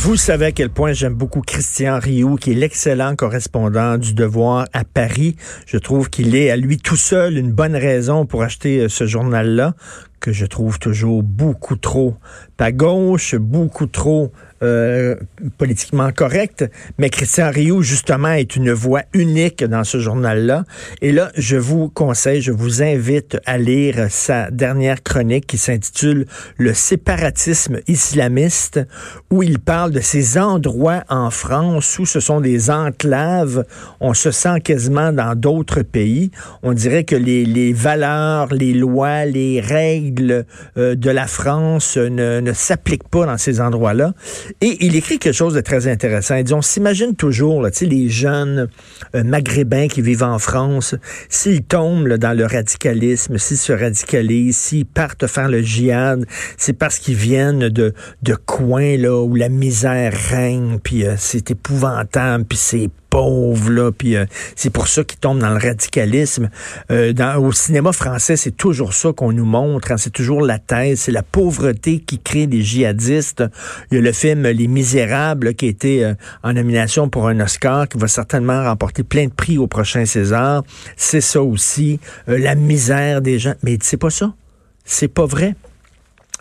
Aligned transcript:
Vous 0.00 0.16
savez 0.16 0.46
à 0.46 0.52
quel 0.52 0.70
point 0.70 0.92
j'aime 0.92 1.14
beaucoup 1.14 1.40
Christian 1.40 1.98
Rioux, 1.98 2.36
qui 2.36 2.52
est 2.52 2.54
l'excellent 2.54 3.16
correspondant 3.16 3.98
du 3.98 4.14
Devoir 4.14 4.66
à 4.72 4.84
Paris. 4.84 5.34
Je 5.66 5.76
trouve 5.76 6.08
qu'il 6.08 6.36
est 6.36 6.50
à 6.50 6.56
lui 6.56 6.78
tout 6.78 6.96
seul 6.96 7.36
une 7.36 7.50
bonne 7.50 7.74
raison 7.74 8.24
pour 8.24 8.44
acheter 8.44 8.78
euh, 8.78 8.88
ce 8.88 9.06
journal-là, 9.06 9.74
que 10.20 10.30
je 10.32 10.46
trouve 10.46 10.78
toujours 10.78 11.24
beaucoup 11.24 11.74
trop 11.74 12.14
pas 12.56 12.70
gauche, 12.70 13.34
beaucoup 13.34 13.86
trop 13.86 14.30
euh, 14.62 15.14
politiquement 15.56 16.10
correct, 16.10 16.64
mais 16.98 17.10
Christian 17.10 17.50
Rioux, 17.50 17.82
justement, 17.82 18.32
est 18.32 18.56
une 18.56 18.72
voix 18.72 19.02
unique 19.12 19.62
dans 19.62 19.84
ce 19.84 19.98
journal-là. 19.98 20.64
Et 21.00 21.12
là, 21.12 21.30
je 21.36 21.56
vous 21.56 21.88
conseille, 21.88 22.40
je 22.40 22.50
vous 22.50 22.82
invite 22.82 23.38
à 23.46 23.56
lire 23.58 24.06
sa 24.10 24.50
dernière 24.50 25.02
chronique 25.02 25.46
qui 25.46 25.58
s'intitule 25.58 26.26
Le 26.56 26.74
séparatisme 26.74 27.78
islamiste, 27.86 28.80
où 29.30 29.42
il 29.42 29.58
parle 29.60 29.92
de 29.92 30.00
ces 30.00 30.38
endroits 30.38 31.04
en 31.08 31.30
France 31.30 31.98
où 31.98 32.06
ce 32.06 32.20
sont 32.20 32.40
des 32.40 32.70
enclaves. 32.70 33.64
On 34.00 34.14
se 34.14 34.30
sent 34.30 34.60
quasiment 34.60 35.12
dans 35.12 35.34
d'autres 35.34 35.82
pays. 35.82 36.30
On 36.62 36.72
dirait 36.72 37.04
que 37.04 37.16
les, 37.16 37.72
valeurs, 37.72 38.52
les 38.52 38.72
lois, 38.72 39.24
les 39.24 39.60
règles 39.60 40.46
euh, 40.76 40.94
de 40.94 41.10
la 41.10 41.26
France 41.26 41.96
ne, 41.96 42.40
ne 42.40 42.52
s'appliquent 42.52 43.08
pas 43.08 43.26
dans 43.26 43.38
ces 43.38 43.60
endroits-là. 43.60 44.14
Et 44.60 44.84
il 44.84 44.96
écrit 44.96 45.18
quelque 45.18 45.34
chose 45.34 45.54
de 45.54 45.60
très 45.60 45.88
intéressant. 45.88 46.36
Il 46.36 46.44
dit, 46.44 46.54
on 46.54 46.62
s'imagine 46.62 47.14
toujours, 47.14 47.62
là, 47.62 47.70
les 47.80 48.08
jeunes 48.08 48.68
euh, 49.14 49.24
maghrébins 49.24 49.88
qui 49.88 50.02
vivent 50.02 50.22
en 50.22 50.38
France, 50.38 50.94
s'ils 51.28 51.62
tombent 51.62 52.14
dans 52.14 52.36
le 52.36 52.44
radicalisme, 52.44 53.38
s'ils 53.38 53.56
se 53.56 53.72
radicalisent, 53.72 54.56
s'ils 54.56 54.86
partent 54.86 55.26
faire 55.26 55.48
le 55.48 55.62
djihad, 55.62 56.24
c'est 56.56 56.72
parce 56.72 56.98
qu'ils 56.98 57.14
viennent 57.14 57.68
de, 57.68 57.94
de 58.22 58.34
coins 58.34 58.96
là, 58.96 59.22
où 59.22 59.34
la 59.34 59.48
misère 59.48 60.12
règne, 60.12 60.78
puis 60.82 61.06
euh, 61.06 61.14
c'est 61.18 61.50
épouvantable, 61.50 62.44
puis 62.44 62.58
c'est 62.58 62.90
pauvres, 63.10 63.70
là, 63.70 63.90
puis 63.92 64.16
euh, 64.16 64.26
c'est 64.56 64.70
pour 64.70 64.88
ça 64.88 65.04
qu'ils 65.04 65.18
tombent 65.18 65.38
dans 65.38 65.50
le 65.50 65.58
radicalisme. 65.58 66.50
Euh, 66.90 67.12
au 67.36 67.52
cinéma 67.52 67.92
français, 67.92 68.36
c'est 68.36 68.56
toujours 68.56 68.92
ça 68.92 69.12
qu'on 69.12 69.32
nous 69.32 69.44
montre, 69.44 69.92
hein, 69.92 69.96
c'est 69.96 70.12
toujours 70.12 70.42
la 70.42 70.58
thèse, 70.58 71.00
c'est 71.00 71.12
la 71.12 71.22
pauvreté 71.22 72.00
qui 72.00 72.18
crée 72.18 72.46
des 72.46 72.62
djihadistes. 72.62 73.44
Il 73.90 73.96
y 73.96 73.98
a 73.98 74.02
le 74.02 74.12
film 74.12 74.42
Les 74.42 74.68
Misérables 74.68 75.54
qui 75.54 75.66
a 75.66 75.68
été 75.68 76.04
euh, 76.04 76.14
en 76.42 76.52
nomination 76.52 77.08
pour 77.08 77.28
un 77.28 77.40
Oscar, 77.40 77.88
qui 77.88 77.98
va 77.98 78.08
certainement 78.08 78.64
remporter 78.64 79.02
plein 79.02 79.26
de 79.26 79.32
prix 79.32 79.58
au 79.58 79.66
prochain 79.66 80.04
César. 80.04 80.62
C'est 80.96 81.20
ça 81.20 81.42
aussi, 81.42 82.00
la 82.26 82.54
misère 82.54 83.20
des 83.20 83.38
gens. 83.38 83.54
Mais 83.62 83.78
c'est 83.82 83.96
pas 83.96 84.10
ça. 84.10 84.32
C'est 84.84 85.08
pas 85.08 85.26
vrai. 85.26 85.54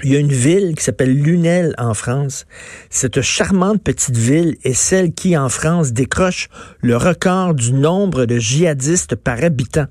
Il 0.03 0.13
y 0.13 0.15
a 0.15 0.19
une 0.19 0.31
ville 0.31 0.75
qui 0.75 0.83
s'appelle 0.83 1.11
Lunel 1.11 1.73
en 1.79 1.95
France. 1.95 2.45
Cette 2.91 3.21
charmante 3.21 3.81
petite 3.81 4.15
ville 4.15 4.57
est 4.63 4.73
celle 4.73 5.11
qui, 5.11 5.35
en 5.35 5.49
France, 5.49 5.91
décroche 5.91 6.49
le 6.81 6.95
record 6.97 7.55
du 7.55 7.73
nombre 7.73 8.25
de 8.25 8.37
djihadistes 8.37 9.15
par 9.15 9.43
habitant. 9.43 9.87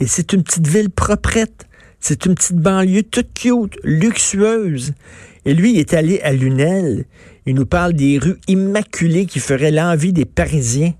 Et 0.00 0.06
c'est 0.06 0.32
une 0.32 0.42
petite 0.42 0.66
ville 0.66 0.90
proprette. 0.90 1.66
C'est 2.00 2.24
une 2.24 2.34
petite 2.34 2.56
banlieue 2.56 3.02
toute 3.02 3.34
cute, 3.34 3.78
luxueuse. 3.82 4.92
Et 5.44 5.52
lui, 5.52 5.74
il 5.74 5.78
est 5.78 5.92
allé 5.92 6.20
à 6.22 6.32
Lunel. 6.32 7.04
Il 7.44 7.54
nous 7.56 7.66
parle 7.66 7.92
des 7.92 8.18
rues 8.18 8.38
immaculées 8.48 9.26
qui 9.26 9.38
feraient 9.38 9.70
l'envie 9.70 10.14
des 10.14 10.24
Parisiens. 10.24 10.94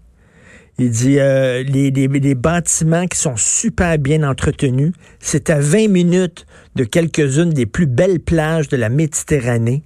Il 0.78 0.90
dit 0.90 1.18
euh, 1.18 1.62
les, 1.62 2.34
bâtiments 2.34 3.06
qui 3.06 3.18
sont 3.18 3.36
super 3.36 3.98
bien 3.98 4.22
entretenus. 4.22 4.92
C'est 5.20 5.48
à 5.48 5.58
20 5.58 5.88
minutes 5.88 6.44
de 6.74 6.84
quelques-unes 6.84 7.50
des 7.50 7.64
plus 7.64 7.86
belles 7.86 8.20
plages 8.20 8.68
de 8.68 8.76
la 8.76 8.90
Méditerranée. 8.90 9.84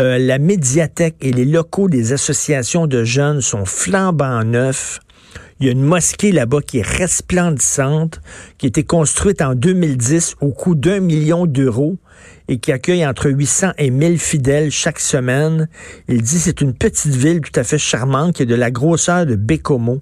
Euh, 0.00 0.18
la 0.18 0.38
médiathèque 0.38 1.16
et 1.22 1.32
les 1.32 1.46
locaux 1.46 1.88
des 1.88 2.12
associations 2.12 2.86
de 2.86 3.04
jeunes 3.04 3.40
sont 3.40 3.64
flambant 3.64 4.44
neufs. 4.44 5.00
Il 5.60 5.66
y 5.66 5.70
a 5.70 5.72
une 5.72 5.82
mosquée 5.82 6.30
là-bas 6.30 6.60
qui 6.60 6.78
est 6.78 6.86
resplendissante, 6.86 8.20
qui 8.58 8.66
a 8.66 8.68
été 8.68 8.84
construite 8.84 9.42
en 9.42 9.54
2010 9.54 10.36
au 10.40 10.52
coût 10.52 10.76
d'un 10.76 11.00
million 11.00 11.46
d'euros 11.46 11.96
et 12.48 12.58
qui 12.58 12.70
accueille 12.70 13.04
entre 13.04 13.28
800 13.28 13.72
et 13.78 13.90
1000 13.90 14.18
fidèles 14.18 14.70
chaque 14.70 15.00
semaine. 15.00 15.68
Il 16.06 16.22
dit 16.22 16.38
c'est 16.38 16.60
une 16.60 16.74
petite 16.74 17.14
ville 17.14 17.40
tout 17.40 17.58
à 17.58 17.64
fait 17.64 17.78
charmante 17.78 18.34
qui 18.36 18.42
a 18.42 18.46
de 18.46 18.54
la 18.54 18.70
grosseur 18.70 19.26
de 19.26 19.34
Bécomo. 19.34 20.00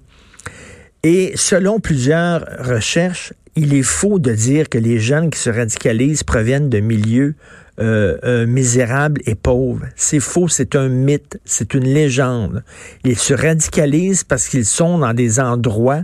Et 1.03 1.33
selon 1.35 1.79
plusieurs 1.79 2.45
recherches, 2.59 3.33
il 3.55 3.73
est 3.73 3.83
faux 3.83 4.19
de 4.19 4.33
dire 4.33 4.69
que 4.69 4.77
les 4.77 4.99
jeunes 4.99 5.29
qui 5.29 5.39
se 5.39 5.49
radicalisent 5.49 6.23
proviennent 6.23 6.69
de 6.69 6.79
milieux 6.79 7.35
euh, 7.79 8.17
euh, 8.23 8.45
misérables 8.45 9.21
et 9.25 9.35
pauvres. 9.35 9.85
C'est 9.95 10.19
faux, 10.19 10.47
c'est 10.47 10.75
un 10.75 10.89
mythe, 10.89 11.39
c'est 11.45 11.73
une 11.73 11.85
légende. 11.85 12.63
Ils 13.03 13.17
se 13.17 13.33
radicalisent 13.33 14.23
parce 14.23 14.47
qu'ils 14.47 14.65
sont 14.65 14.99
dans 14.99 15.13
des 15.13 15.39
endroits 15.39 16.03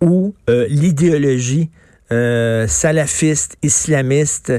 où 0.00 0.34
euh, 0.50 0.66
l'idéologie 0.68 1.70
euh, 2.12 2.68
salafiste, 2.68 3.56
islamiste 3.62 4.52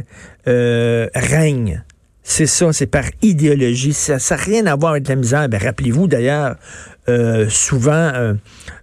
euh, 0.48 1.08
règne. 1.16 1.84
C'est 2.30 2.46
ça, 2.46 2.74
c'est 2.74 2.88
par 2.88 3.06
idéologie. 3.22 3.94
Ça 3.94 4.18
n'a 4.18 4.36
rien 4.36 4.66
à 4.66 4.76
voir 4.76 4.92
avec 4.92 5.08
la 5.08 5.16
misère. 5.16 5.48
Ben, 5.48 5.64
Rappelez-vous 5.64 6.10
d'ailleurs, 6.10 6.58
euh, 7.08 7.48
souvent, 7.48 7.92
euh, 7.94 8.34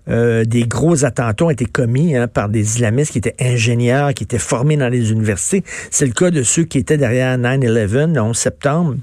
euh, 0.08 0.46
des 0.46 0.62
gros 0.62 1.04
attentats 1.04 1.44
ont 1.44 1.50
été 1.50 1.66
commis 1.66 2.16
hein, 2.16 2.26
par 2.26 2.48
des 2.48 2.62
islamistes 2.62 3.12
qui 3.12 3.18
étaient 3.18 3.36
ingénieurs, 3.38 4.14
qui 4.14 4.24
étaient 4.24 4.38
formés 4.38 4.78
dans 4.78 4.88
les 4.88 5.12
universités. 5.12 5.62
C'est 5.90 6.06
le 6.06 6.12
cas 6.12 6.30
de 6.30 6.42
ceux 6.42 6.64
qui 6.64 6.78
étaient 6.78 6.96
derrière 6.96 7.36
9-11, 7.36 8.14
le 8.14 8.20
11 8.22 8.34
septembre. 8.34 8.96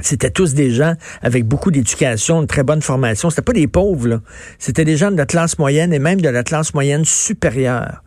C'était 0.00 0.30
tous 0.30 0.52
des 0.52 0.72
gens 0.72 0.94
avec 1.22 1.46
beaucoup 1.46 1.70
d'éducation, 1.70 2.40
une 2.40 2.48
très 2.48 2.64
bonne 2.64 2.82
formation. 2.82 3.30
C'était 3.30 3.42
pas 3.42 3.52
des 3.52 3.68
pauvres, 3.68 4.08
là. 4.08 4.20
C'était 4.58 4.84
des 4.84 4.96
gens 4.96 5.12
de 5.12 5.16
la 5.16 5.26
classe 5.26 5.60
moyenne 5.60 5.92
et 5.92 6.00
même 6.00 6.20
de 6.20 6.28
la 6.28 6.42
classe 6.42 6.74
moyenne 6.74 7.04
supérieure. 7.04 8.02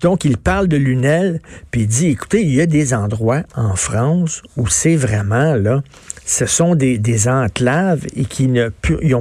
Donc, 0.00 0.24
il 0.24 0.36
parle 0.36 0.68
de 0.68 0.76
Lunel, 0.76 1.40
puis 1.70 1.82
il 1.82 1.86
dit, 1.88 2.08
écoutez, 2.08 2.42
il 2.42 2.54
y 2.54 2.60
a 2.60 2.66
des 2.66 2.94
endroits 2.94 3.42
en 3.56 3.74
France 3.74 4.42
où 4.56 4.68
c'est 4.68 4.96
vraiment, 4.96 5.54
là, 5.54 5.82
ce 6.24 6.46
sont 6.46 6.74
des, 6.74 6.98
des 6.98 7.28
enclaves 7.28 8.06
et 8.14 8.24
qui 8.24 8.48
n'ont 8.48 8.70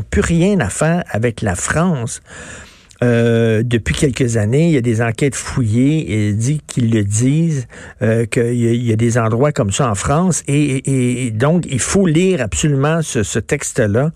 plus 0.02 0.22
rien 0.22 0.60
à 0.60 0.70
faire 0.70 1.04
avec 1.10 1.42
la 1.42 1.56
France. 1.56 2.22
Euh, 3.03 3.62
depuis 3.63 3.94
quelques 3.94 4.38
années, 4.38 4.68
il 4.68 4.74
y 4.74 4.78
a 4.78 4.81
des 4.81 5.02
enquêtes 5.02 5.35
fouillées 5.35 6.00
et 6.00 6.30
il 6.30 6.38
dit 6.38 6.62
qu'ils 6.66 6.91
le 6.91 7.03
disent 7.03 7.68
euh, 8.02 8.25
qu'il 8.25 8.53
y, 8.53 8.75
y, 8.75 8.91
a 8.91 8.96
des 8.96 9.19
endroits 9.19 9.52
comme 9.52 9.72
ça 9.72 9.90
en 9.90 9.94
France 9.94 10.44
et, 10.47 10.78
et, 10.78 11.28
et 11.28 11.31
donc 11.31 11.66
il 11.69 11.80
faut 11.80 12.07
lire 12.07 12.41
absolument 12.41 13.03
ce, 13.03 13.22
ce 13.22 13.38
texte-là. 13.38 14.12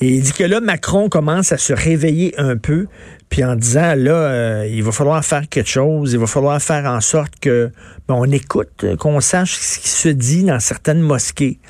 Et 0.00 0.08
il 0.08 0.22
dit 0.22 0.32
que 0.32 0.42
là 0.42 0.60
Macron 0.60 1.08
commence 1.08 1.52
à 1.52 1.58
se 1.58 1.72
réveiller 1.72 2.34
un 2.38 2.56
peu, 2.56 2.88
puis 3.28 3.44
en 3.44 3.54
disant 3.54 3.94
là 3.96 4.14
euh, 4.14 4.68
il 4.68 4.82
va 4.82 4.90
falloir 4.90 5.24
faire 5.24 5.48
quelque 5.48 5.70
chose, 5.70 6.12
il 6.12 6.18
va 6.18 6.26
falloir 6.26 6.60
faire 6.60 6.84
en 6.86 7.00
sorte 7.00 7.34
que 7.40 7.70
ben, 8.08 8.16
on 8.16 8.30
écoute, 8.32 8.84
qu'on 8.98 9.20
sache 9.20 9.54
ce 9.54 9.78
qui 9.78 9.88
se 9.88 10.08
dit 10.08 10.42
dans 10.42 10.58
certaines 10.58 11.00
mosquées. 11.00 11.60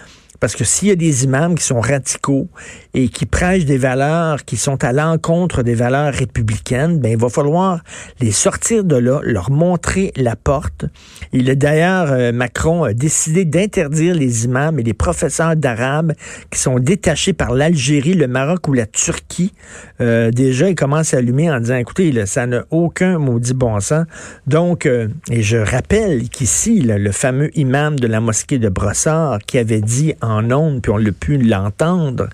Parce 0.42 0.56
que 0.56 0.64
s'il 0.64 0.88
y 0.88 0.90
a 0.90 0.96
des 0.96 1.22
imams 1.22 1.54
qui 1.54 1.62
sont 1.62 1.80
radicaux 1.80 2.48
et 2.94 3.08
qui 3.08 3.26
prêchent 3.26 3.64
des 3.64 3.78
valeurs 3.78 4.44
qui 4.44 4.56
sont 4.56 4.82
à 4.82 4.92
l'encontre 4.92 5.62
des 5.62 5.76
valeurs 5.76 6.12
républicaines, 6.12 6.98
ben 6.98 7.12
il 7.12 7.16
va 7.16 7.28
falloir 7.28 7.78
les 8.18 8.32
sortir 8.32 8.82
de 8.82 8.96
là, 8.96 9.20
leur 9.22 9.52
montrer 9.52 10.10
la 10.16 10.34
porte. 10.34 10.86
Il 11.32 11.48
a 11.48 11.54
d'ailleurs, 11.54 12.10
euh, 12.10 12.32
Macron 12.32 12.82
a 12.82 12.92
décidé 12.92 13.44
d'interdire 13.44 14.16
les 14.16 14.44
imams 14.44 14.80
et 14.80 14.82
les 14.82 14.94
professeurs 14.94 15.54
d'arabe 15.54 16.12
qui 16.50 16.58
sont 16.58 16.80
détachés 16.80 17.34
par 17.34 17.52
l'Algérie, 17.52 18.14
le 18.14 18.26
Maroc 18.26 18.66
ou 18.66 18.72
la 18.72 18.86
Turquie. 18.86 19.52
Euh, 20.00 20.32
déjà, 20.32 20.68
il 20.68 20.74
commence 20.74 21.14
à 21.14 21.18
allumer 21.18 21.52
en 21.52 21.60
disant, 21.60 21.76
écoutez, 21.76 22.10
là, 22.10 22.26
ça 22.26 22.48
n'a 22.48 22.64
aucun 22.72 23.20
maudit 23.20 23.54
bon 23.54 23.78
sens. 23.78 24.06
Donc, 24.48 24.86
euh, 24.86 25.06
et 25.30 25.42
je 25.42 25.58
rappelle 25.58 26.28
qu'ici, 26.30 26.80
le 26.80 27.12
fameux 27.12 27.56
imam 27.56 28.00
de 28.00 28.08
la 28.08 28.20
mosquée 28.20 28.58
de 28.58 28.68
Brossard 28.68 29.38
qui 29.46 29.58
avait 29.58 29.80
dit 29.80 30.14
en 30.20 30.31
en 30.38 30.80
puis 30.80 30.90
on 30.90 30.96
l'a 30.96 31.12
pu 31.12 31.38
l'entendre. 31.38 32.28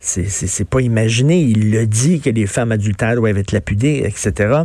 C'est 0.00 0.68
pas 0.68 0.80
imaginé. 0.80 1.40
Il 1.42 1.70
le 1.70 1.86
dit 1.86 2.20
que 2.20 2.30
les 2.30 2.46
femmes 2.46 2.72
adultères 2.72 3.16
doivent 3.16 3.38
être 3.38 3.52
lapidées, 3.52 4.02
etc 4.06 4.62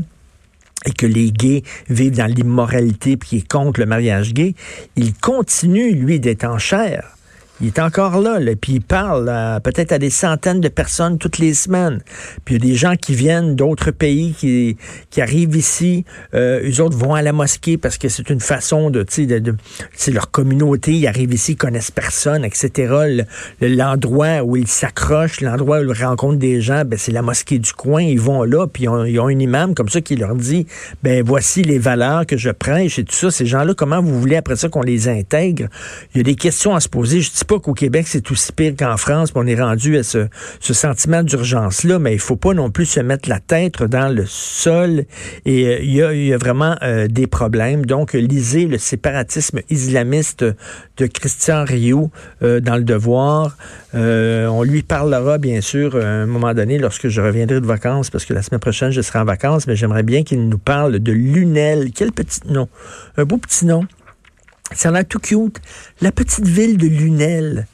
et 0.86 0.92
que 0.92 1.06
les 1.06 1.32
gays 1.32 1.64
vivent 1.90 2.18
dans 2.18 2.32
l'immoralité 2.32 3.18
puis 3.18 3.30
qui 3.30 3.38
est 3.38 3.48
contre 3.48 3.80
le 3.80 3.86
mariage 3.86 4.34
gay, 4.34 4.54
il 4.96 5.14
continue, 5.16 5.94
lui, 5.94 6.20
d'être 6.20 6.46
en 6.46 6.60
chair. 6.60 7.15
Il 7.62 7.68
est 7.68 7.80
encore 7.80 8.20
là, 8.20 8.40
là 8.40 8.52
puis 8.60 8.74
il 8.74 8.82
parle 8.82 9.32
peut-être 9.64 9.94
à 9.94 9.98
des 9.98 10.10
centaines 10.10 10.60
de 10.60 10.68
personnes 10.68 11.18
toutes 11.18 11.38
les 11.38 11.54
semaines. 11.54 12.02
Puis 12.44 12.56
il 12.56 12.64
y 12.64 12.68
a 12.68 12.72
des 12.72 12.76
gens 12.76 12.96
qui 12.96 13.16
viennent 13.16 13.56
d'autres 13.56 13.92
pays 13.92 14.34
qui, 14.38 14.78
qui 15.10 15.22
arrivent 15.22 15.56
ici. 15.56 16.04
Euh, 16.34 16.70
eux 16.70 16.82
autres 16.82 16.98
vont 16.98 17.14
à 17.14 17.22
la 17.22 17.32
mosquée 17.32 17.78
parce 17.78 17.98
que 17.98 18.10
c'est 18.10 18.30
une 18.30 18.42
façon 18.42 18.90
de, 18.90 19.04
tu 19.04 19.26
de, 19.26 19.40
de 19.40 19.56
leur 20.12 20.32
communauté. 20.32 20.94
Ils 20.94 21.08
arrivent 21.08 21.34
ici, 21.34 21.54
ils 21.54 21.58
connaissent 21.58 21.92
personne, 21.92 22.44
etc. 22.44 23.24
L'endroit 23.62 24.44
où 24.44 24.58
ils 24.58 24.68
s'accrochent, 24.68 25.42
l'endroit 25.42 25.80
où 25.80 25.94
ils 25.94 26.04
rencontrent 26.04 26.40
des 26.40 26.60
gens, 26.60 26.84
ben, 26.86 27.00
c'est 27.00 27.12
la 27.12 27.22
mosquée 27.22 27.60
du 27.60 27.72
coin. 27.72 28.02
Ils 28.02 28.20
vont 28.20 28.44
là, 28.44 28.68
puis 28.68 28.84
ils 28.84 28.90
ont, 29.20 29.26
un 29.26 29.40
imam 29.40 29.74
comme 29.74 29.90
ça 29.90 30.02
qui 30.02 30.16
leur 30.16 30.36
dit, 30.36 30.68
ben 31.04 31.24
voici 31.26 31.64
les 31.64 31.80
valeurs 31.80 32.26
que 32.26 32.38
je 32.38 32.50
prêche 32.50 33.00
et 33.00 33.04
tout 33.04 33.16
ça. 33.16 33.32
Ces 33.32 33.46
gens-là, 33.46 33.74
comment 33.74 34.02
vous 34.02 34.20
voulez 34.20 34.36
après 34.36 34.56
ça 34.56 34.70
qu'on 34.70 34.82
les 34.82 35.08
intègre? 35.08 35.68
Il 36.14 36.18
y 36.18 36.20
a 36.20 36.24
des 36.24 36.36
questions 36.36 36.76
à 36.76 36.80
se 36.80 36.90
poser. 36.90 37.22
Pas 37.46 37.60
qu'au 37.60 37.74
Québec, 37.74 38.08
c'est 38.08 38.30
aussi 38.32 38.52
pire 38.52 38.74
qu'en 38.78 38.98
France, 38.98 39.32
on 39.36 39.46
est 39.48 39.60
rendu 39.60 39.98
à 39.98 40.04
ce, 40.04 40.28
sentiment 40.60 41.24
d'urgence-là, 41.24 42.00
mais 42.00 42.14
il 42.14 42.20
faut 42.20 42.36
pas 42.36 42.54
non 42.54 42.70
plus 42.70 42.86
se 42.86 43.00
mettre 43.00 43.30
la 43.30 43.40
tête 43.40 43.82
dans 43.84 44.14
le 44.14 44.26
sol. 44.26 45.06
Et 45.46 45.68
euh, 45.68 45.80
il, 45.82 46.26
y 46.26 46.34
a, 46.34 46.38
vraiment 46.38 46.76
euh, 46.82 47.08
des 47.08 47.28
problèmes. 47.28 47.86
Donc, 47.86 48.14
lisez 48.14 48.66
le 48.66 48.78
séparatisme 48.78 49.62
islamiste 49.70 50.44
de 50.98 51.06
Christian 51.06 51.64
Rioux 51.64 52.12
euh, 52.44 52.60
dans 52.60 52.76
Le 52.76 52.84
Devoir. 52.84 53.56
on 53.94 54.64
lui 54.64 54.84
parlera, 54.84 55.38
bien 55.38 55.62
sûr, 55.62 55.96
à 55.96 56.06
un 56.06 56.26
moment 56.26 56.54
donné, 56.54 56.78
lorsque 56.78 57.08
je 57.08 57.22
reviendrai 57.22 57.62
de 57.62 57.66
vacances, 57.66 58.10
parce 58.10 58.26
que 58.26 58.34
la 58.34 58.42
semaine 58.42 58.60
prochaine, 58.60 58.92
je 58.92 59.02
serai 59.02 59.20
en 59.20 59.26
vacances, 59.26 59.68
mais 59.68 59.76
j'aimerais 59.76 60.04
bien 60.04 60.24
qu'il 60.24 60.48
nous 60.48 60.58
parle 60.58 61.00
de 61.00 61.12
Lunel. 61.12 61.92
Quel 61.94 62.12
petit 62.12 62.42
nom? 62.48 62.68
Un 63.18 63.24
beau 63.24 63.38
petit 63.38 63.66
nom. 63.66 63.86
Ça 64.74 64.90
a 64.90 64.92
l'air 64.92 65.06
tout. 65.08 65.22
La 66.02 66.12
petite 66.12 66.48
ville 66.48 66.78
de 66.78 66.88
Lunel. 66.88 67.68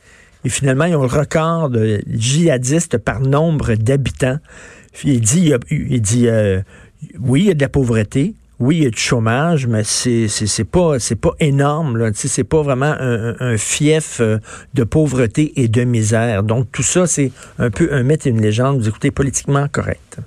Et 0.43 0.49
finalement, 0.49 0.85
ils 0.85 0.95
ont 0.95 1.01
le 1.01 1.07
record 1.07 1.69
de 1.69 2.01
djihadistes 2.07 2.97
par 2.97 3.21
nombre 3.21 3.75
d'habitants. 3.75 4.39
Il 5.03 5.21
dit, 5.21 5.53
il 5.69 6.01
dit 6.01 6.27
euh, 6.27 6.61
oui, 7.19 7.41
il 7.41 7.47
y 7.47 7.51
a 7.51 7.53
de 7.53 7.61
la 7.61 7.69
pauvreté. 7.69 8.33
Oui, 8.59 8.77
il 8.77 8.83
y 8.83 8.85
a 8.85 8.91
du 8.91 8.99
chômage, 8.99 9.65
mais 9.65 9.83
c'est 9.83 10.27
c'est 10.27 10.63
pas 10.63 10.99
c'est 10.99 11.15
pas 11.15 11.33
énorme. 11.39 12.11
C'est 12.13 12.43
pas 12.43 12.61
vraiment 12.61 12.93
un, 12.99 13.57
fief 13.57 14.19
euh, 14.19 14.37
de 14.75 14.83
pauvreté 14.83 15.51
et 15.55 15.67
de 15.67 15.83
misère. 15.83 16.43
Donc 16.43 16.71
tout 16.71 16.83
ça, 16.83 17.07
c'est 17.07 17.31
un 17.57 17.71
peu 17.71 17.89
un 17.91 18.03
mythe 18.03 18.27
et 18.27 18.29
une 18.29 18.41
légende. 18.41 18.79
Vous 18.79 18.87
écoutez 18.87 19.09
politiquement 19.09 19.67
correct. 19.67 20.19